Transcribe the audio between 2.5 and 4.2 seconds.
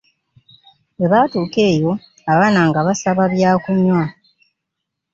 nga basaba byakunywa.